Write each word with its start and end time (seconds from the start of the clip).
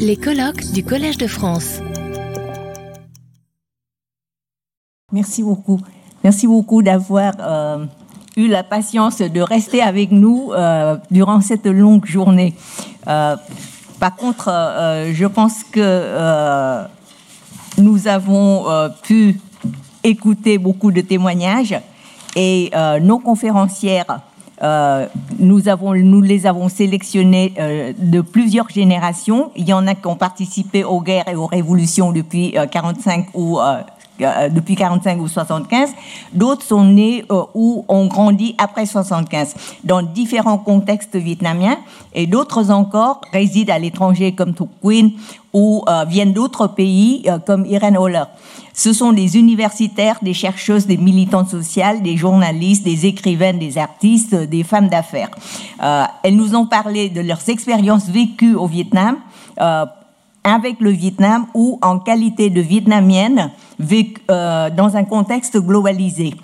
Les 0.00 0.16
colloques 0.16 0.72
du 0.72 0.82
Collège 0.82 1.18
de 1.18 1.28
France. 1.28 1.80
Merci 5.12 5.42
beaucoup. 5.44 5.80
Merci 6.24 6.48
beaucoup 6.48 6.82
d'avoir 6.82 7.32
euh, 7.38 7.86
eu 8.36 8.48
la 8.48 8.64
patience 8.64 9.18
de 9.18 9.40
rester 9.40 9.82
avec 9.82 10.10
nous 10.10 10.50
euh, 10.52 10.96
durant 11.12 11.40
cette 11.40 11.66
longue 11.66 12.06
journée. 12.06 12.54
Euh, 13.06 13.36
par 14.00 14.16
contre, 14.16 14.46
je 15.12 15.26
pense 15.26 15.62
que 15.62 16.84
nous 17.78 18.08
avons 18.08 18.66
pu 19.02 19.40
écouter 20.04 20.58
beaucoup 20.58 20.90
de 20.90 21.00
témoignages 21.00 21.80
et 22.34 22.70
nos 23.00 23.18
conférencières 23.18 24.20
euh, 24.62 25.06
nous, 25.38 25.68
avons, 25.68 25.94
nous 25.94 26.22
les 26.22 26.46
avons 26.46 26.68
sélectionnés 26.68 27.52
euh, 27.58 27.92
de 27.98 28.20
plusieurs 28.20 28.70
générations. 28.70 29.50
Il 29.54 29.68
y 29.68 29.72
en 29.72 29.86
a 29.86 29.94
qui 29.94 30.06
ont 30.06 30.16
participé 30.16 30.82
aux 30.82 31.00
guerres 31.00 31.28
et 31.28 31.34
aux 31.34 31.46
révolutions 31.46 32.12
depuis 32.12 32.54
45 32.70 33.26
euh, 33.26 33.30
ou 33.34 33.58
depuis 34.18 34.76
45 34.76 35.20
ou 35.20 35.28
75. 35.28 35.90
D'autres 36.32 36.62
sont 36.62 36.84
nés 36.84 37.24
ou 37.54 37.84
ont 37.88 38.06
grandi 38.06 38.54
après 38.58 38.86
75 38.86 39.54
dans 39.84 40.02
différents 40.02 40.58
contextes 40.58 41.16
vietnamiens 41.16 41.78
et 42.14 42.26
d'autres 42.26 42.70
encore 42.70 43.20
résident 43.32 43.74
à 43.74 43.78
l'étranger 43.78 44.32
comme 44.32 44.54
Thuc 44.54 44.68
Quinn 44.82 45.12
ou 45.52 45.84
viennent 46.08 46.32
d'autres 46.32 46.66
pays 46.66 47.26
comme 47.46 47.66
Irene 47.66 47.96
Holler. 47.96 48.24
Ce 48.76 48.92
sont 48.92 49.14
des 49.14 49.38
universitaires, 49.38 50.18
des 50.20 50.34
chercheuses, 50.34 50.86
des 50.86 50.98
militantes 50.98 51.48
sociales, 51.48 52.02
des 52.02 52.18
journalistes, 52.18 52.84
des 52.84 53.06
écrivaines, 53.06 53.58
des 53.58 53.78
artistes, 53.78 54.34
des 54.34 54.64
femmes 54.64 54.88
d'affaires. 54.88 55.30
Euh, 55.82 56.04
elles 56.22 56.36
nous 56.36 56.54
ont 56.54 56.66
parlé 56.66 57.08
de 57.08 57.22
leurs 57.22 57.48
expériences 57.48 58.06
vécues 58.10 58.54
au 58.54 58.66
Vietnam, 58.66 59.16
euh, 59.62 59.86
avec 60.46 60.80
le 60.80 60.90
Vietnam 60.90 61.46
ou 61.54 61.78
en 61.82 61.98
qualité 61.98 62.50
de 62.50 62.60
vietnamienne, 62.60 63.50
euh, 64.30 64.70
dans 64.70 64.96
un 64.96 65.04
contexte 65.04 65.58
globalisé. 65.58 66.34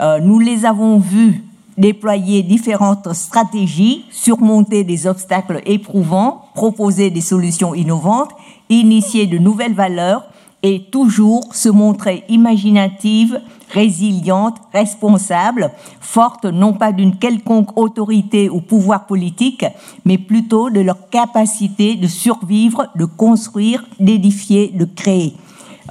Euh, 0.00 0.20
nous 0.20 0.38
les 0.38 0.64
avons 0.64 0.98
vues 0.98 1.42
déployer 1.76 2.42
différentes 2.44 3.12
stratégies, 3.14 4.04
surmonter 4.12 4.84
des 4.84 5.08
obstacles 5.08 5.60
éprouvants, 5.66 6.42
proposer 6.54 7.10
des 7.10 7.20
solutions 7.20 7.74
innovantes, 7.74 8.30
initier 8.68 9.26
de 9.26 9.38
nouvelles 9.38 9.74
valeurs 9.74 10.24
et 10.62 10.84
toujours 10.90 11.54
se 11.54 11.68
montrer 11.68 12.24
imaginative, 12.28 13.40
résiliente, 13.70 14.56
responsable, 14.72 15.70
forte 16.00 16.44
non 16.44 16.72
pas 16.74 16.92
d'une 16.92 17.16
quelconque 17.16 17.76
autorité 17.76 18.48
ou 18.48 18.60
pouvoir 18.60 19.06
politique, 19.06 19.64
mais 20.04 20.18
plutôt 20.18 20.70
de 20.70 20.80
leur 20.80 21.08
capacité 21.10 21.96
de 21.96 22.06
survivre, 22.06 22.88
de 22.96 23.04
construire, 23.04 23.84
d'édifier, 23.98 24.68
de 24.68 24.84
créer. 24.84 25.34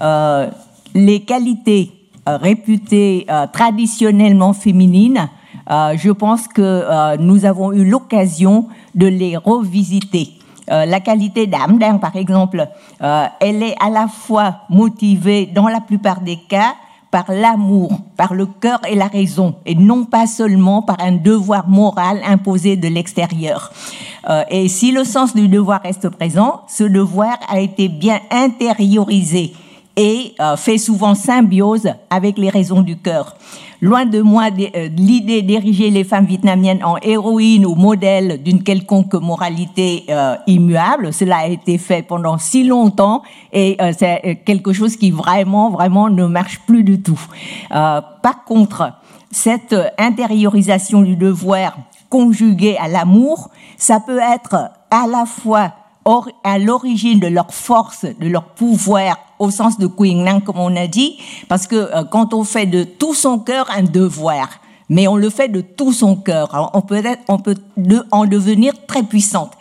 Euh, 0.02 0.50
les 0.94 1.22
qualités 1.22 1.92
euh, 2.28 2.38
réputées 2.38 3.26
euh, 3.30 3.48
traditionnellement 3.52 4.54
féminines, 4.54 5.30
je 5.70 6.12
pense 6.12 6.50
que 6.50 7.16
nous 7.18 7.46
avons 7.46 7.72
eu 7.72 7.86
l'occasion 7.86 8.68
de 8.94 9.08
les 9.08 9.38
revisiter. 9.38 10.41
Euh, 10.70 10.86
la 10.86 11.00
qualité 11.00 11.48
d'âme, 11.48 11.80
par 12.00 12.16
exemple, 12.16 12.68
euh, 13.02 13.26
elle 13.40 13.64
est 13.64 13.76
à 13.80 13.90
la 13.90 14.08
fois 14.08 14.58
motivée, 14.70 15.46
dans 15.46 15.68
la 15.68 15.82
plupart 15.82 16.22
des 16.22 16.38
cas, 16.38 16.76
par 17.10 17.26
l'amour, 17.30 17.92
par 18.16 18.34
le 18.34 18.46
cœur 18.46 18.80
et 18.88 18.96
la 18.96 19.08
raison, 19.08 19.56
et 19.66 19.76
non 19.76 20.06
pas 20.06 20.28
seulement 20.28 20.82
par 20.82 20.98
un 21.02 21.12
devoir 21.12 21.68
moral 21.68 22.22
imposé 22.26 22.78
de 22.78 22.88
l'extérieur. 22.88 23.72
Euh, 24.30 24.44
et 24.50 24.70
si 24.70 24.92
le 24.92 25.04
sens 25.04 25.36
du 25.36 25.50
devoir 25.50 25.82
reste 25.82 26.08
présent, 26.10 26.62
ce 26.70 26.86
devoir 26.86 27.38
a 27.50 27.60
été 27.60 27.90
bien 27.90 28.20
intériorisé 28.32 29.54
et 29.98 30.36
fait 30.56 30.78
souvent 30.78 31.16
symbiose 31.16 31.90
avec 32.10 32.38
les 32.38 32.50
raisons 32.50 32.82
du 32.82 32.98
cœur. 32.98 33.36
Loin 33.84 34.06
de 34.06 34.22
moi 34.22 34.50
euh, 34.76 34.90
l'idée 34.96 35.42
d'ériger 35.42 35.90
les 35.90 36.04
femmes 36.04 36.26
vietnamiennes 36.26 36.84
en 36.84 36.98
héroïnes 36.98 37.66
ou 37.66 37.74
modèles 37.74 38.44
d'une 38.44 38.62
quelconque 38.62 39.16
moralité 39.16 40.04
euh, 40.10 40.36
immuable. 40.46 41.12
Cela 41.12 41.38
a 41.38 41.48
été 41.48 41.80
fait 41.80 42.04
pendant 42.04 42.38
si 42.38 42.64
longtemps 42.64 43.24
et 43.52 43.78
c'est 43.98 44.44
quelque 44.46 44.72
chose 44.72 44.96
qui 44.98 45.10
vraiment, 45.10 45.72
vraiment 45.72 46.10
ne 46.10 46.26
marche 46.26 46.60
plus 46.68 46.84
du 46.84 47.02
tout. 47.02 47.20
par 47.70 48.44
contre, 48.46 48.94
cette 49.32 49.76
intériorisation 49.98 51.02
du 51.02 51.16
devoir 51.16 51.78
conjuguée 52.10 52.78
à 52.80 52.88
l'amour, 52.88 53.50
ça 53.78 54.00
peut 54.00 54.20
être 54.20 54.70
à 54.92 55.08
la 55.08 55.26
fois 55.26 55.74
à 56.44 56.60
l'origine 56.60 57.20
de 57.20 57.28
leur 57.28 57.54
force, 57.54 58.06
de 58.06 58.28
leur 58.28 58.46
pouvoir, 58.46 59.18
au 59.42 59.50
sens 59.50 59.78
de 59.80 59.88
Queen 59.88 60.42
comme 60.46 60.60
on 60.60 60.76
a 60.76 60.88
dit, 60.88 61.18
parce 61.50 61.68
que 61.68 61.76
euh, 61.76 62.04
quand 62.04 62.34
on 62.34 62.44
fait 62.44 62.68
de 62.68 62.84
tout 62.84 63.16
son 63.16 63.40
cœur 63.40 63.68
un 63.76 63.84
devoir, 63.84 64.48
mais 64.88 65.08
on 65.08 65.16
le 65.16 65.30
fait 65.30 65.48
de 65.48 65.62
tout 65.62 65.94
son 65.94 66.16
cœur, 66.16 66.70
on 66.74 66.82
peut, 66.82 67.04
être, 67.04 67.22
on 67.28 67.40
peut 67.40 67.56
en 68.12 68.26
devenir 68.26 68.74
très 68.86 69.04
puissante. 69.04 69.54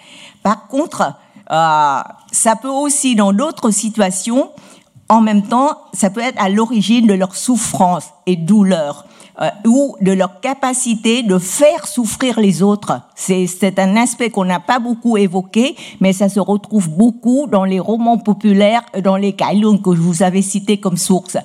Par 0.43 0.69
contre, 0.69 1.15
euh, 1.51 2.01
ça 2.31 2.57
peut 2.57 2.69
aussi, 2.69 3.15
dans 3.15 3.33
d'autres 3.33 3.71
situations, 3.71 4.51
en 5.09 5.21
même 5.21 5.43
temps, 5.43 5.71
ça 5.93 6.11
peut 6.11 6.21
être 6.21 6.41
à 6.41 6.49
l'origine 6.49 7.07
de 7.07 7.15
leur 7.15 7.35
souffrance 7.35 8.11
et 8.27 8.37
douleur. 8.37 9.07
Euh, 9.43 9.49
ou 9.65 9.97
de 10.03 10.13
leur 10.13 10.41
capacité 10.41 11.23
de 11.23 11.39
faire 11.39 11.87
souffrir 11.87 12.39
les 12.39 12.63
autres. 12.63 13.01
C'est 13.15 13.79
un 13.79 13.97
aspect 13.97 14.29
qu'on 14.29 14.45
n'a 14.45 14.61
pas 14.61 14.79
beaucoup 14.79 15.17
évoqué, 15.17 15.75
mais 15.99 16.13
ça 16.13 16.29
se 16.29 16.41
retrouve 16.41 16.91
beaucoup 16.91 17.47
dans 17.47 17.65
les 17.65 17.81
romans 17.81 18.19
populaires, 18.19 18.83
dans 19.03 19.17
les 19.17 19.33
Kailung 19.33 19.81
que 19.81 19.95
je 19.95 20.01
vous 20.01 20.23
avais 20.23 20.43
cités 20.43 20.79
comme 20.79 20.99
source. 20.99 21.39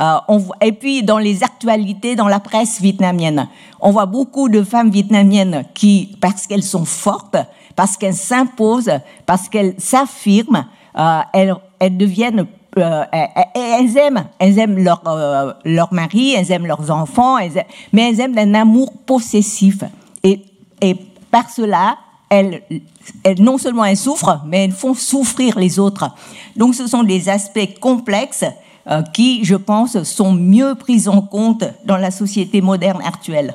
Euh, 0.00 0.38
et 0.62 0.72
puis 0.72 1.02
dans 1.02 1.18
les 1.18 1.42
actualités 1.42 2.16
dans 2.16 2.28
la 2.28 2.40
presse 2.40 2.80
vietnamienne. 2.80 3.46
On 3.82 3.90
voit 3.90 4.06
beaucoup 4.06 4.48
de 4.48 4.62
femmes 4.62 4.90
vietnamiennes 4.90 5.64
qui, 5.74 6.16
parce 6.22 6.46
qu'elles 6.46 6.62
sont 6.62 6.86
fortes, 6.86 7.36
parce 7.76 7.98
qu'elles 7.98 8.14
s'imposent, 8.14 8.98
parce 9.26 9.50
qu'elles 9.50 9.74
s'affirment, 9.76 10.64
euh, 10.98 11.20
elles, 11.34 11.54
elles 11.80 11.98
deviennent 11.98 12.46
euh, 12.78 13.04
elles 13.54 13.96
aiment, 13.98 14.24
elles 14.38 14.58
aiment 14.58 14.78
leur, 14.78 15.02
euh, 15.06 15.52
mari, 15.90 16.32
elles 16.32 16.50
aiment 16.50 16.66
leurs 16.66 16.90
enfants, 16.90 17.36
mais 17.92 18.08
elles 18.08 18.20
aiment 18.20 18.38
un 18.38 18.54
amour 18.54 18.92
possessif. 19.04 19.84
Et, 20.24 20.40
par 21.30 21.48
cela, 21.50 21.96
elles, 22.28 22.62
non 23.38 23.58
seulement 23.58 23.84
elles 23.84 23.96
souffrent, 23.96 24.42
mais 24.46 24.64
elles 24.64 24.72
font 24.72 24.94
souffrir 24.94 25.58
les 25.58 25.78
autres. 25.78 26.10
Donc 26.56 26.74
ce 26.74 26.86
sont 26.86 27.02
des 27.02 27.28
aspects 27.28 27.78
complexes 27.80 28.44
euh, 28.90 29.02
qui, 29.14 29.44
je 29.44 29.54
pense, 29.54 30.02
sont 30.02 30.32
mieux 30.32 30.74
pris 30.74 31.08
en 31.08 31.22
compte 31.22 31.64
dans 31.84 31.96
la 31.96 32.10
société 32.10 32.60
moderne 32.60 33.00
actuelle. 33.04 33.54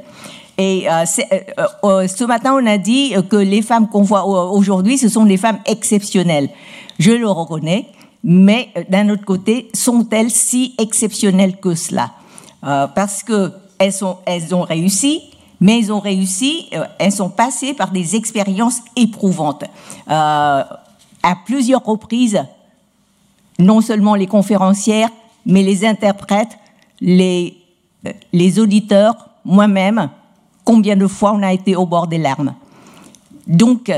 Et 0.57 0.87
euh, 0.89 1.05
ce 1.05 2.23
matin, 2.25 2.57
on 2.59 2.65
a 2.65 2.77
dit 2.79 3.13
que 3.29 3.35
les 3.35 3.61
femmes 3.61 3.89
qu'on 3.89 4.01
voit 4.01 4.25
aujourd'hui, 4.25 4.97
ce 4.97 5.09
sont 5.09 5.25
des 5.25 5.37
femmes 5.37 5.59
exceptionnelles. 5.65 6.49
Je 6.97 7.11
le 7.11 7.29
reconnais 7.29 7.85
mais 8.23 8.69
euh, 8.75 8.83
d'un 8.89 9.09
autre 9.09 9.25
côté, 9.25 9.69
sont-elles 9.73 10.31
si 10.31 10.75
exceptionnelles 10.77 11.57
que 11.59 11.75
cela? 11.75 12.11
Euh, 12.63 12.87
Parce 12.87 13.23
que 13.23 13.51
elles, 13.79 14.03
ont 14.03 14.61
réussi, 14.63 15.21
mais 15.61 15.79
elles 15.79 15.93
ont 15.93 15.99
réussi, 15.99 16.67
euh, 16.73 16.85
elles 16.97 17.11
sont 17.11 17.29
passées 17.29 17.73
par 17.73 17.91
des 17.91 18.15
expériences 18.15 18.81
éprouvantes. 18.95 19.65
À 20.07 21.35
plusieurs 21.45 21.83
reprises, 21.83 22.43
non 23.59 23.81
seulement 23.81 24.15
les 24.15 24.27
conférencières, 24.27 25.09
mais 25.45 25.61
les 25.61 25.85
interprètes, 25.85 26.57
les, 27.01 27.57
auditeurs, 28.59 29.29
moi-même, 29.43 30.09
combien 30.63 30.95
de 30.95 31.07
fois 31.07 31.33
on 31.33 31.43
a 31.43 31.53
été 31.53 31.75
au 31.75 31.85
bord 31.85 32.07
des 32.07 32.17
larmes. 32.17 32.55
Donc, 33.45 33.91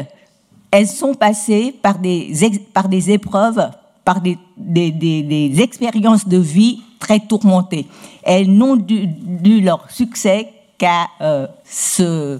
elles 0.72 0.88
sont 0.88 1.13
passées 1.13 1.75
par 1.81 2.00
des 2.00 3.11
épreuves 3.11 3.70
par 4.09 4.22
des, 4.22 4.40
des, 4.58 4.90
des, 4.90 5.61
expériences 5.61 6.28
de 6.28 6.38
vie 6.40 6.82
très 6.97 7.20
tourmentées. 7.20 7.85
Elles 8.23 8.52
n'ont 8.52 8.76
dû, 8.76 9.61
leur 9.61 9.91
succès 9.91 10.52
qu'à 10.79 11.06
euh, 11.22 11.46
ce, 11.64 12.40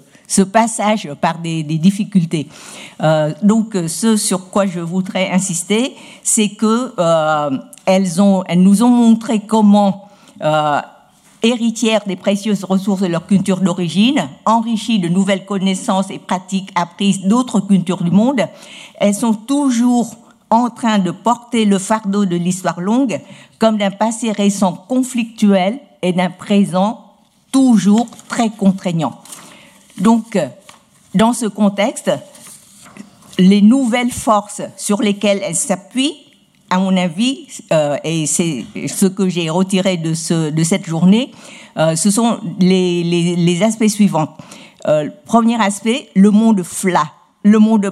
passage 0.52 1.14
par 1.22 1.38
des, 1.38 1.62
difficultés. 1.62 2.48
Euh, 3.04 3.34
donc, 3.44 3.78
ce 3.88 4.18
sur 4.18 4.50
quoi 4.50 4.66
je 4.66 4.80
voudrais 4.80 5.30
insister, 5.30 5.96
c'est 6.24 6.50
que 6.50 6.92
euh, 6.98 7.60
elles, 7.86 8.20
ont, 8.20 8.44
elles 8.48 8.64
nous 8.64 8.82
ont 8.82 8.90
montré 8.90 9.42
comment 9.42 10.10
euh, 10.42 10.82
héritières 11.44 12.02
des 12.08 12.16
précieuses 12.16 12.64
ressources 12.64 13.02
de 13.02 13.08
leur 13.08 13.28
culture 13.28 13.62
d'origine, 13.62 14.28
enrichies 14.46 14.98
de 14.98 15.08
nouvelles 15.08 15.46
connaissances 15.46 16.10
et 16.10 16.18
pratiques 16.18 16.72
apprises 16.74 17.22
d'autres 17.28 17.60
cultures 17.60 18.04
du 18.04 18.10
monde, 18.10 18.42
elles 19.00 19.14
sont 19.14 19.36
toujours 19.36 20.16
en 20.50 20.70
train 20.70 21.00
de 21.00 21.12
porter 21.12 21.66
le 21.66 21.78
fardeau 21.78 22.26
de 22.26 22.36
l'histoire 22.36 22.82
longue 22.82 23.20
comme 23.60 23.78
d'un 23.78 23.92
passé 23.92 24.32
récent 24.32 24.74
conflictuel 24.88 25.80
et 26.02 26.14
d'un 26.14 26.30
présent 26.30 27.06
toujours 27.52 28.08
très 28.28 28.50
contraignant. 28.50 29.20
Donc, 29.98 30.38
dans 31.14 31.34
ce 31.34 31.46
contexte, 31.46 32.12
les 33.38 33.62
nouvelles 33.62 34.12
forces 34.12 34.62
sur 34.78 35.02
lesquelles 35.02 35.42
elle 35.44 35.56
s'appuie, 35.56 36.14
à 36.70 36.78
mon 36.78 36.96
avis, 36.96 37.48
euh, 37.72 37.98
et 38.04 38.28
c'est 38.28 38.66
ce 38.88 39.08
que 39.08 39.28
j'ai 39.28 39.50
retiré 39.50 39.98
de, 39.98 40.14
ce, 40.14 40.52
de 40.52 40.64
cette 40.64 40.86
journée, 40.86 41.32
euh, 41.78 41.96
ce 41.96 42.12
sont 42.12 42.40
les, 42.60 43.64
aspects 43.64 43.88
suivants. 43.88 44.38
Euh, 44.88 45.10
premier 45.26 45.60
aspect, 45.62 46.10
le 46.16 46.30
monde 46.32 46.64
FLA, 46.64 47.12
le 47.44 47.60
monde, 47.60 47.92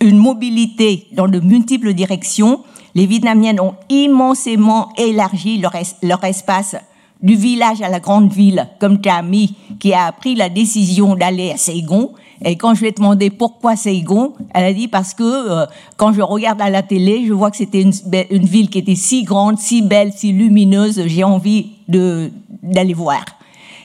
une 0.00 0.16
mobilité 0.16 1.06
dans 1.12 1.28
de 1.28 1.40
multiples 1.40 1.92
directions. 1.92 2.60
Les 2.94 3.06
Vietnamiennes 3.06 3.60
ont 3.60 3.74
immensément 3.88 4.88
élargi 4.96 5.58
leur, 5.58 5.74
es- 5.74 5.96
leur 6.06 6.22
espace 6.24 6.76
du 7.22 7.36
village 7.36 7.82
à 7.82 7.88
la 7.88 8.00
grande 8.00 8.32
ville, 8.32 8.66
comme 8.80 9.00
Tammy, 9.00 9.54
qui 9.78 9.92
a 9.92 10.10
pris 10.10 10.34
la 10.34 10.48
décision 10.48 11.14
d'aller 11.14 11.50
à 11.50 11.56
Saigon. 11.56 12.12
Et 12.42 12.56
quand 12.56 12.74
je 12.74 12.80
lui 12.80 12.88
ai 12.88 12.92
demandé 12.92 13.28
pourquoi 13.28 13.76
Saigon, 13.76 14.32
elle 14.54 14.64
a 14.64 14.72
dit 14.72 14.88
parce 14.88 15.12
que 15.12 15.22
euh, 15.22 15.66
quand 15.98 16.14
je 16.14 16.22
regarde 16.22 16.62
à 16.62 16.70
la 16.70 16.82
télé, 16.82 17.26
je 17.26 17.34
vois 17.34 17.50
que 17.50 17.58
c'était 17.58 17.82
une, 17.82 18.46
ville 18.46 18.70
qui 18.70 18.78
était 18.78 18.94
si 18.94 19.24
grande, 19.24 19.58
si 19.58 19.82
belle, 19.82 20.12
si 20.16 20.32
lumineuse, 20.32 21.02
j'ai 21.06 21.22
envie 21.24 21.72
d'aller 21.86 22.94
voir. 22.94 23.22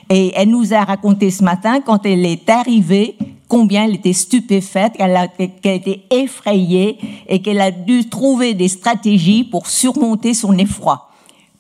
Et 0.10 0.32
elle 0.36 0.50
nous 0.50 0.74
a 0.74 0.86
raconté 0.86 1.32
ce 1.32 1.44
matin, 1.44 1.82
quand 1.82 2.06
elle 2.06 2.26
est 2.26 2.50
arrivée, 2.50 3.18
combien 3.48 3.86
elle 3.86 3.96
était 3.96 4.14
stupéfaite, 4.14 4.94
qu'elle 4.98 5.16
a, 5.16 5.28
qu'elle 5.28 5.76
était 5.76 6.04
effrayée 6.12 6.98
et 7.28 7.42
qu'elle 7.42 7.62
a 7.62 7.72
dû 7.72 8.10
trouver 8.10 8.54
des 8.54 8.68
stratégies 8.68 9.44
pour 9.44 9.68
surmonter 9.68 10.34
son 10.34 10.58
effroi. 10.58 11.10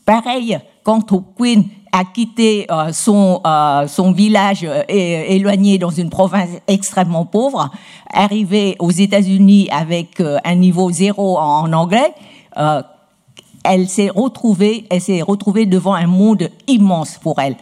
Pareil, 0.05 0.57
quand 0.83 1.11
Queen 1.35 1.65
a 1.91 2.03
quitté 2.03 2.67
euh, 2.69 2.91
son, 2.91 3.41
euh, 3.45 3.87
son 3.87 4.11
village 4.11 4.63
euh, 4.65 4.83
éloigné 4.89 5.77
dans 5.77 5.89
une 5.89 6.09
province 6.09 6.49
extrêmement 6.67 7.25
pauvre, 7.25 7.69
arrivé 8.11 8.75
aux 8.79 8.91
États-Unis 8.91 9.69
avec 9.71 10.19
euh, 10.19 10.37
un 10.43 10.55
niveau 10.55 10.91
zéro 10.91 11.37
en, 11.37 11.63
en 11.63 11.73
anglais, 11.73 12.13
euh, 12.57 12.81
elle 13.63 13.87
s'est 13.87 14.09
retrouvée, 14.09 14.85
elle 14.89 15.01
s'est 15.01 15.21
retrouvée 15.21 15.65
devant 15.65 15.93
un 15.93 16.05
monde 16.05 16.49
immense 16.67 17.17
pour 17.17 17.39
elle. 17.39 17.55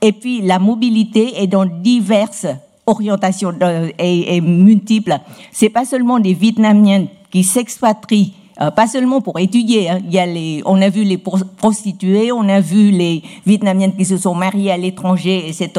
Et 0.00 0.12
puis 0.12 0.40
la 0.40 0.58
mobilité 0.58 1.40
est 1.42 1.46
dans 1.46 1.64
diverses 1.64 2.46
orientations 2.86 3.52
euh, 3.62 3.88
et, 3.98 4.36
et 4.36 4.40
multiples. 4.40 5.18
C'est 5.52 5.68
pas 5.70 5.84
seulement 5.84 6.18
des 6.20 6.34
Vietnamiennes 6.34 7.06
qui 7.30 7.42
s'expatrient, 7.44 8.32
euh, 8.60 8.70
pas 8.70 8.86
seulement 8.86 9.20
pour 9.20 9.38
étudier. 9.38 9.90
hein. 9.90 9.98
Il 10.06 10.12
y 10.12 10.18
a 10.18 10.26
les, 10.26 10.62
on 10.64 10.80
a 10.82 10.88
vu 10.88 11.02
les 11.04 11.18
pro- 11.18 11.38
prostituées, 11.56 12.30
on 12.32 12.48
a 12.48 12.60
vu 12.60 12.90
les 12.90 13.22
Vietnamiennes 13.46 13.94
qui 13.96 14.04
se 14.04 14.16
sont 14.16 14.34
mariées 14.34 14.70
à 14.72 14.76
l'étranger, 14.76 15.48
etc. 15.48 15.70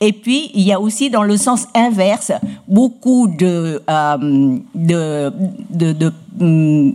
Et 0.00 0.12
puis, 0.12 0.50
il 0.54 0.62
y 0.62 0.72
a 0.72 0.80
aussi 0.80 1.08
dans 1.08 1.22
le 1.22 1.36
sens 1.36 1.66
inverse 1.74 2.32
beaucoup 2.68 3.28
de, 3.28 3.80
euh, 3.88 4.58
de, 4.74 5.32
de, 5.70 5.92
de, 5.92 6.12
hum, 6.40 6.94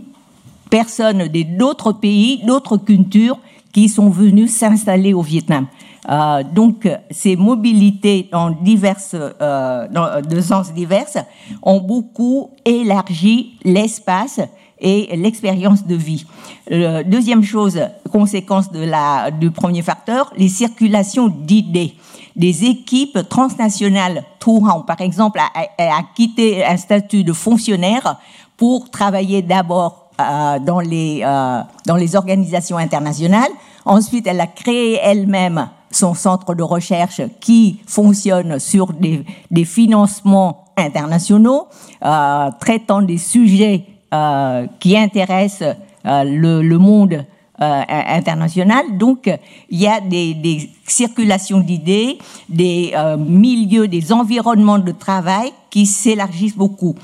personnes 0.68 1.28
d'autres 1.58 1.92
pays, 1.92 2.40
d'autres 2.46 2.76
cultures 2.76 3.38
qui 3.72 3.88
sont 3.88 4.10
venues 4.10 4.48
s'installer 4.48 5.14
au 5.14 5.22
Vietnam. 5.22 5.66
Euh, 6.08 6.42
donc, 6.42 6.88
ces 7.10 7.36
mobilités 7.36 8.28
dans 8.32 8.50
diverses, 8.50 9.14
euh, 9.14 9.86
dans 9.88 10.20
de 10.22 10.40
sens 10.40 10.72
divers 10.72 11.24
ont 11.62 11.80
beaucoup 11.80 12.50
élargi 12.64 13.58
l'espace 13.64 14.40
et 14.80 15.14
l'expérience 15.16 15.86
de 15.86 15.94
vie. 15.94 16.24
Euh, 16.70 17.02
deuxième 17.04 17.42
chose, 17.42 17.78
conséquence 18.10 18.72
de 18.72 18.80
la, 18.82 19.30
du 19.30 19.50
premier 19.50 19.82
facteur, 19.82 20.32
les 20.36 20.48
circulations 20.48 21.28
d'idées. 21.28 21.94
Des 22.34 22.64
équipes 22.64 23.18
transnationales, 23.28 24.24
Touran, 24.38 24.80
par 24.80 25.00
exemple, 25.02 25.38
a, 25.40 25.50
a- 25.82 25.98
a 25.98 26.02
quitté 26.14 26.64
un 26.64 26.78
statut 26.78 27.24
de 27.24 27.32
fonctionnaire 27.34 28.16
pour 28.56 28.90
travailler 28.90 29.42
d'abord 29.42 30.10
euh, 30.18 30.58
dans, 30.60 30.80
les, 30.80 31.20
euh, 31.24 31.60
dans 31.86 31.96
les 31.96 32.16
organisations 32.16 32.78
internationales. 32.78 33.50
Ensuite, 33.84 34.26
elle 34.26 34.40
a 34.40 34.46
créé 34.46 34.98
elle-même 35.02 35.68
son 35.90 36.14
centre 36.14 36.54
de 36.54 36.62
recherche 36.62 37.20
qui 37.40 37.80
fonctionne 37.86 38.58
sur 38.58 38.92
des, 38.92 39.24
des 39.50 39.64
financements 39.64 40.64
internationaux, 40.76 41.66
euh, 42.04 42.50
traitant 42.60 43.02
des 43.02 43.18
sujets 43.18 43.84
euh, 44.14 44.66
qui 44.78 44.96
intéressent 44.96 45.76
euh, 46.06 46.24
le, 46.24 46.62
le 46.62 46.78
monde 46.78 47.24
euh, 47.60 47.82
international. 47.88 48.96
Donc, 48.96 49.30
il 49.68 49.78
y 49.78 49.86
a 49.86 50.00
des, 50.00 50.34
des 50.34 50.70
circulations 50.86 51.60
d'idées, 51.60 52.18
des 52.48 52.92
euh, 52.94 53.16
milieux, 53.16 53.86
des 53.86 54.12
environnements 54.12 54.78
de 54.78 54.92
travail 54.92 55.52
qui 55.68 55.84
s'élargissent 55.86 56.56
beaucoup. 56.56 56.94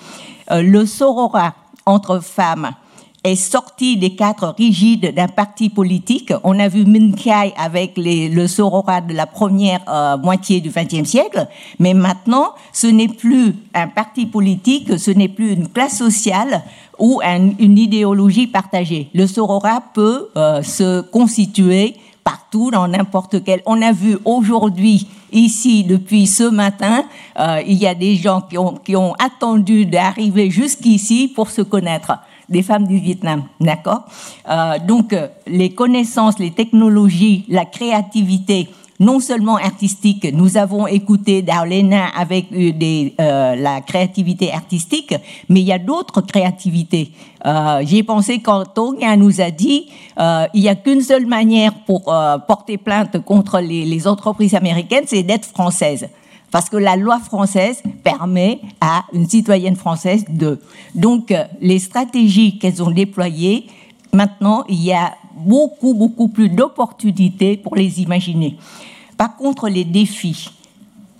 Euh, 0.50 0.62
le 0.62 0.86
sororat 0.86 1.54
entre 1.84 2.20
femmes 2.20 2.70
est 3.26 3.34
sorti 3.34 3.96
des 3.96 4.14
cadres 4.14 4.54
rigides 4.56 5.12
d'un 5.14 5.26
parti 5.26 5.68
politique. 5.68 6.32
On 6.44 6.58
a 6.60 6.68
vu 6.68 6.84
Minh 6.84 7.14
Khai 7.14 7.52
avec 7.56 7.94
le 7.96 8.46
sororat 8.46 9.00
de 9.00 9.12
la 9.14 9.26
première 9.26 9.80
euh, 9.88 10.16
moitié 10.16 10.60
du 10.60 10.70
XXe 10.70 11.08
siècle, 11.08 11.46
mais 11.78 11.92
maintenant, 11.92 12.50
ce 12.72 12.86
n'est 12.86 13.08
plus 13.08 13.54
un 13.74 13.88
parti 13.88 14.26
politique, 14.26 14.98
ce 14.98 15.10
n'est 15.10 15.28
plus 15.28 15.52
une 15.52 15.68
classe 15.68 15.98
sociale 15.98 16.62
ou 16.98 17.20
un- 17.24 17.50
une 17.58 17.76
idéologie 17.78 18.46
partagée. 18.46 19.08
Le 19.12 19.26
sororat 19.26 19.82
peut 19.92 20.28
euh, 20.36 20.62
se 20.62 21.00
constituer 21.00 21.96
partout, 22.22 22.70
dans 22.72 22.88
n'importe 22.88 23.44
quel. 23.44 23.60
On 23.66 23.80
a 23.82 23.92
vu 23.92 24.18
aujourd'hui, 24.24 25.06
ici, 25.32 25.84
depuis 25.84 26.26
ce 26.26 26.42
matin, 26.44 27.04
euh, 27.38 27.60
il 27.66 27.76
y 27.76 27.86
a 27.86 27.94
des 27.94 28.16
gens 28.16 28.40
qui 28.84 28.96
ont 28.96 29.14
attendu 29.14 29.86
d'arriver 29.86 30.50
jusqu'ici 30.50 31.28
pour 31.34 31.50
se 31.50 31.62
connaître. 31.62 32.18
Des 32.48 32.62
femmes 32.62 32.86
du 32.86 32.98
Vietnam, 32.98 33.44
d'accord 33.60 34.04
Euh, 34.48 34.78
Donc, 34.86 35.12
euh, 35.12 35.26
les 35.46 35.70
connaissances, 35.70 36.38
les 36.38 36.52
technologies, 36.52 37.44
la 37.48 37.64
créativité, 37.64 38.68
non 39.00 39.18
seulement 39.20 39.56
artistique, 39.56 40.26
nous 40.32 40.56
avons 40.56 40.86
écouté 40.86 41.42
Darlena 41.42 42.06
avec 42.16 42.46
euh, 42.52 43.56
la 43.56 43.80
créativité 43.80 44.52
artistique, 44.52 45.14
mais 45.48 45.60
il 45.60 45.66
y 45.66 45.72
a 45.72 45.78
d'autres 45.78 46.20
créativités. 46.22 47.12
J'ai 47.82 48.02
pensé 48.02 48.40
quand 48.40 48.64
Tonga 48.64 49.16
nous 49.16 49.40
a 49.40 49.50
dit 49.50 49.86
il 50.54 50.60
n'y 50.60 50.68
a 50.68 50.74
qu'une 50.74 51.02
seule 51.02 51.26
manière 51.26 51.74
pour 51.84 52.12
porter 52.48 52.76
plainte 52.76 53.22
contre 53.22 53.60
les 53.60 54.08
entreprises 54.08 54.54
américaines, 54.54 55.04
c'est 55.06 55.22
d'être 55.22 55.44
française. 55.44 56.08
Parce 56.56 56.70
que 56.70 56.78
la 56.78 56.96
loi 56.96 57.18
française 57.18 57.82
permet 58.02 58.62
à 58.80 59.04
une 59.12 59.28
citoyenne 59.28 59.76
française 59.76 60.24
de. 60.26 60.58
Donc, 60.94 61.30
euh, 61.30 61.44
les 61.60 61.78
stratégies 61.78 62.56
qu'elles 62.58 62.82
ont 62.82 62.90
déployées, 62.90 63.66
maintenant, 64.14 64.64
il 64.66 64.82
y 64.82 64.90
a 64.90 65.16
beaucoup, 65.36 65.92
beaucoup 65.92 66.28
plus 66.28 66.48
d'opportunités 66.48 67.58
pour 67.58 67.76
les 67.76 68.00
imaginer. 68.00 68.56
Par 69.18 69.36
contre, 69.36 69.68
les 69.68 69.84
défis. 69.84 70.48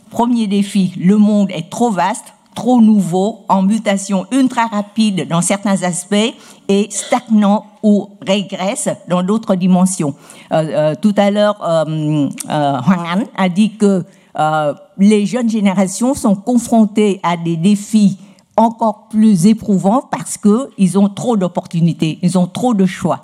Premier 0.09 0.47
défi, 0.47 0.95
le 0.99 1.19
monde 1.19 1.51
est 1.51 1.69
trop 1.69 1.91
vaste, 1.91 2.33
trop 2.55 2.81
nouveau, 2.81 3.45
en 3.51 3.61
mutation 3.61 4.25
ultra 4.33 4.69
rapide 4.69 5.29
dans 5.29 5.43
certains 5.43 5.83
aspects 5.83 6.33
et 6.67 6.87
stagnant 6.89 7.67
ou 7.83 8.09
régresse 8.27 8.89
dans 9.07 9.23
d'autres 9.23 9.55
dimensions. 9.55 10.15
Euh, 10.53 10.63
euh, 10.63 10.95
tout 10.95 11.15
à 11.19 11.31
l'heure, 11.31 11.61
Hoàng 11.61 12.31
Anh 12.49 13.27
a 13.37 13.51
dit 13.51 13.73
que 13.77 14.03
euh, 14.39 14.75
les 14.99 15.27
jeunes 15.27 15.49
générations 15.49 16.15
sont 16.15 16.35
confrontées 16.35 17.21
à 17.23 17.37
des 17.37 17.57
défis 17.57 18.19
encore 18.57 19.09
plus 19.09 19.47
éprouvants 19.47 20.03
parce 20.11 20.39
qu'ils 20.39 20.99
ont 20.99 21.09
trop 21.09 21.37
d'opportunités, 21.37 22.19
ils 22.23 22.39
ont 22.39 22.47
trop 22.47 22.75
de 22.75 22.87
choix. 22.87 23.23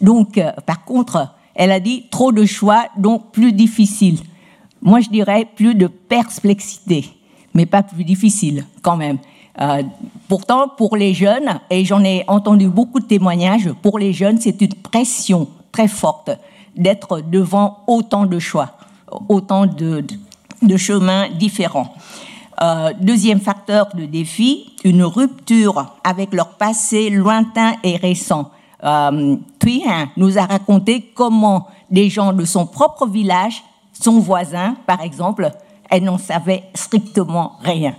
Donc, 0.00 0.38
euh, 0.38 0.52
par 0.66 0.84
contre, 0.84 1.28
elle 1.54 1.72
a 1.72 1.80
dit 1.80 2.04
trop 2.10 2.32
de 2.32 2.44
choix, 2.44 2.86
donc 2.96 3.32
plus 3.32 3.52
difficile. 3.52 4.18
Moi, 4.82 5.00
je 5.00 5.08
dirais 5.08 5.48
plus 5.56 5.74
de 5.74 5.86
perplexité, 5.86 7.08
mais 7.54 7.66
pas 7.66 7.82
plus 7.82 8.04
difficile 8.04 8.66
quand 8.82 8.96
même. 8.96 9.18
Euh, 9.60 9.82
pourtant, 10.28 10.68
pour 10.68 10.96
les 10.96 11.14
jeunes, 11.14 11.60
et 11.70 11.84
j'en 11.84 12.04
ai 12.04 12.24
entendu 12.28 12.68
beaucoup 12.68 13.00
de 13.00 13.06
témoignages, 13.06 13.72
pour 13.80 13.98
les 13.98 14.12
jeunes, 14.12 14.38
c'est 14.38 14.60
une 14.60 14.74
pression 14.74 15.48
très 15.72 15.88
forte 15.88 16.30
d'être 16.76 17.22
devant 17.22 17.78
autant 17.86 18.26
de 18.26 18.38
choix, 18.38 18.72
autant 19.28 19.64
de, 19.64 20.02
de, 20.02 20.14
de 20.62 20.76
chemins 20.76 21.28
différents. 21.28 21.94
Euh, 22.62 22.92
deuxième 23.00 23.40
facteur 23.40 23.88
de 23.94 24.06
défi, 24.06 24.72
une 24.84 25.04
rupture 25.04 25.94
avec 26.04 26.32
leur 26.32 26.56
passé 26.56 27.10
lointain 27.10 27.74
et 27.82 27.96
récent. 27.96 28.50
Euh, 28.84 29.36
nous 30.16 30.38
a 30.38 30.46
raconté 30.46 31.10
comment 31.14 31.66
des 31.90 32.08
gens 32.08 32.32
de 32.32 32.44
son 32.44 32.66
propre 32.66 33.06
village, 33.06 33.62
son 33.92 34.20
voisin 34.20 34.76
par 34.86 35.00
exemple, 35.02 35.50
elle 35.90 36.04
n'en 36.04 36.18
savait 36.18 36.64
strictement 36.74 37.52
rien. 37.62 37.94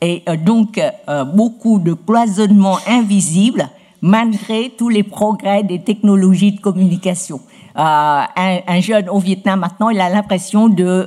Et 0.00 0.22
euh, 0.28 0.36
donc 0.36 0.78
euh, 0.78 1.24
beaucoup 1.24 1.78
de 1.78 1.92
cloisonnement 1.92 2.78
invisible 2.86 3.68
malgré 4.00 4.70
tous 4.70 4.88
les 4.88 5.02
progrès 5.02 5.64
des 5.64 5.80
technologies 5.80 6.52
de 6.52 6.60
communication. 6.60 7.40
Un, 7.78 8.80
jeune 8.80 9.08
au 9.08 9.18
Vietnam 9.18 9.60
maintenant, 9.60 9.90
il 9.90 10.00
a 10.00 10.08
l'impression 10.10 10.68
de 10.68 11.06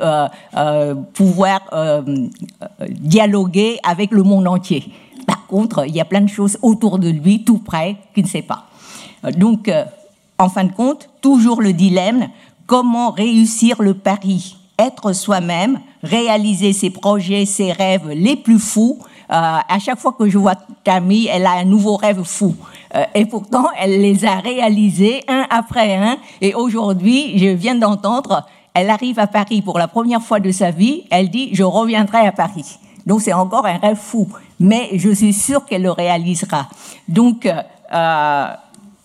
pouvoir 1.14 1.62
dialoguer 2.90 3.80
avec 3.84 4.12
le 4.12 4.24
monde 4.24 4.48
entier. 4.48 4.92
Par 5.28 5.46
contre, 5.48 5.86
il 5.88 5.96
y 5.96 6.02
a 6.02 6.06
plein 6.06 6.22
de 6.22 6.30
choses 6.30 6.58
autour 6.62 6.98
de 6.98 7.10
lui, 7.10 7.44
tout 7.44 7.60
près, 7.60 7.98
qu'il 8.14 8.24
ne 8.24 8.30
sait 8.30 8.42
pas. 8.42 8.66
Donc, 9.38 9.70
en 10.40 10.50
fin 10.50 10.64
de 10.64 10.72
compte, 10.72 11.10
toujours 11.22 11.62
le 11.62 11.74
dilemme, 11.74 12.30
comment 12.66 13.12
réussir 13.12 13.82
le 13.82 13.94
pari? 13.94 14.56
Être 14.80 15.14
soi-même, 15.14 15.80
réaliser 16.02 16.74
ses 16.74 16.90
projets, 16.90 17.46
ses 17.46 17.72
rêves 17.72 18.10
les 18.10 18.36
plus 18.36 18.60
fous. 18.60 18.98
Euh, 19.32 19.60
à 19.68 19.80
chaque 19.80 20.00
fois 20.00 20.14
que 20.18 20.28
je 20.28 20.38
vois 20.38 20.56
Camille, 20.84 21.30
elle 21.32 21.46
a 21.46 21.52
un 21.52 21.64
nouveau 21.64 21.96
rêve 21.96 22.24
fou. 22.24 22.56
Euh, 22.96 23.06
et 23.16 23.26
pourtant, 23.26 23.68
elle 23.80 24.02
les 24.02 24.26
a 24.26 24.36
réalisés 24.36 25.24
un 25.28 25.46
après 25.50 25.96
un. 25.96 26.18
Et 26.42 26.54
aujourd'hui, 26.54 27.38
je 27.38 27.48
viens 27.48 27.76
d'entendre, 27.76 28.46
elle 28.74 28.90
arrive 28.90 29.20
à 29.20 29.28
Paris 29.28 29.62
pour 29.62 29.80
la 29.80 29.88
première 29.88 30.22
fois 30.22 30.40
de 30.40 30.52
sa 30.52 30.72
vie. 30.72 31.04
Elle 31.10 31.30
dit, 31.30 31.50
je 31.54 31.64
reviendrai 31.64 32.28
à 32.28 32.34
Paris. 32.34 32.78
Donc 33.06 33.22
c'est 33.22 33.34
encore 33.34 33.66
un 33.66 33.78
rêve 33.78 33.98
fou. 33.98 34.28
Mais 34.60 34.90
je 34.94 35.10
suis 35.10 35.34
sûre 35.34 35.66
qu'elle 35.66 35.84
le 35.84 35.92
réalisera. 35.92 36.68
Donc, 37.08 37.46
euh, 37.46 38.54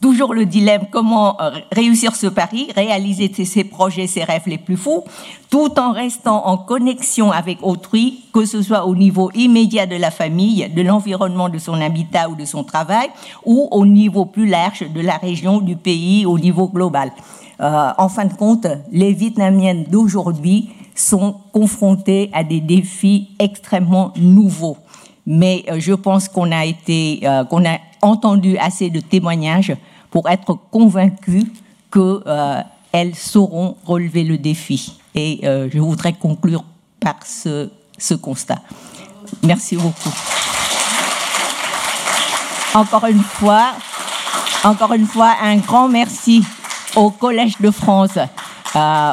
toujours 0.07 0.35
le 0.35 0.47
dilemme 0.47 0.83
comment 0.93 1.37
euh, 1.41 1.51
réussir 1.73 2.15
ce 2.15 2.29
pari, 2.29 2.69
réaliser 2.77 3.29
ses 3.45 3.65
projets, 3.65 4.07
ses 4.07 4.23
rêves 4.23 4.47
les 4.47 4.57
plus 4.57 4.77
fous, 4.77 5.03
tout 5.51 5.81
en 5.81 5.91
restant 5.91 6.47
en 6.47 6.59
connexion 6.59 7.33
avec 7.33 7.59
autrui, 7.61 8.21
que 8.33 8.45
ce 8.45 8.63
soit 8.63 8.87
au 8.87 8.95
niveau 8.95 9.33
immédiat 9.35 9.85
de 9.87 9.97
la 9.97 10.13
famille, 10.13 10.69
de 10.69 10.83
l'environnement 10.83 11.49
de 11.49 11.59
son 11.59 11.81
habitat 11.81 12.29
ou 12.29 12.37
de 12.37 12.45
son 12.45 12.63
travail, 12.63 13.09
ou 13.45 13.67
au 13.73 13.85
niveau 13.85 14.27
plus 14.27 14.47
large 14.47 14.85
de 14.89 15.01
la 15.01 15.17
région, 15.17 15.61
du 15.61 15.75
pays, 15.75 16.25
au 16.25 16.39
niveau 16.39 16.69
global. 16.69 17.11
Euh, 17.61 17.89
en 17.99 18.09
fin 18.09 18.27
de 18.27 18.35
compte, 18.35 18.69
les 18.93 19.13
Vietnamiennes 19.13 19.87
d'aujourd'hui 19.91 20.71
sont 20.95 21.35
confrontées 21.53 22.31
à 22.33 22.45
des 22.45 22.61
défis 22.61 23.31
extrêmement 23.41 24.13
nouveaux. 24.17 24.77
Mais 25.27 25.65
euh, 25.69 25.81
je 25.81 25.95
pense 25.95 26.29
qu'on 26.29 26.53
a 26.53 26.65
été, 26.65 27.23
qu'on 27.51 27.65
a 27.65 27.79
entendu 28.03 28.57
assez 28.59 28.89
de 28.89 29.01
témoignages 29.01 29.75
pour 30.11 30.29
être 30.29 30.59
convaincus 30.71 31.45
qu'elles 31.93 32.23
euh, 32.27 33.13
sauront 33.15 33.77
relever 33.85 34.25
le 34.25 34.39
défi. 34.39 34.99
Et 35.15 35.41
euh, 35.45 35.69
je 35.73 35.79
voudrais 35.79 36.13
conclure 36.13 36.65
par 37.01 37.17
ce, 37.25 37.69
constat. 38.21 38.61
Merci 39.43 39.77
beaucoup. 39.77 40.13
Encore 42.75 43.07
une 43.07 43.23
fois, 43.23 43.73
encore 44.65 44.93
une 44.93 45.07
fois, 45.07 45.35
un 45.43 45.57
grand 45.57 45.89
merci 45.89 46.45
au 46.95 47.11
Collège 47.11 47.57
de 47.61 47.71
France, 47.71 48.19
euh, 48.77 49.13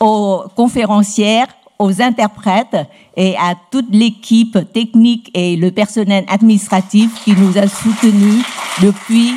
aux 0.00 0.44
conférencières, 0.54 1.46
aux 1.78 2.02
interprètes 2.02 2.76
et 3.16 3.36
à 3.36 3.54
toute 3.70 3.88
l'équipe 3.90 4.58
technique 4.72 5.30
et 5.34 5.56
le 5.56 5.70
personnel 5.70 6.24
administratif 6.28 7.24
qui 7.24 7.32
nous 7.32 7.56
a 7.56 7.66
soutenus 7.66 8.44
depuis, 8.82 9.34